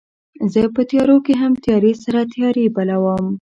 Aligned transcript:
زه 0.53 0.61
په 0.75 0.81
تیارو 0.89 1.17
کې 1.25 1.33
هم 1.41 1.53
تیارې 1.63 1.91
سره 2.03 2.19
تیارې 2.33 2.65
بلوم 2.75 3.25